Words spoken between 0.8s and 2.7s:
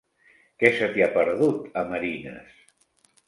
t'hi ha perdut, a Marines?